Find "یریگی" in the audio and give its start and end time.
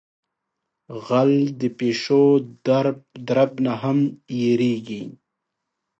4.41-5.03